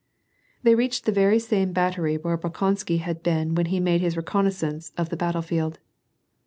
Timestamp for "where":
2.17-2.35